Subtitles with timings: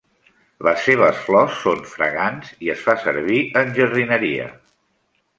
[0.67, 4.49] Les seves flors són fragants i es fa servir en jardineria.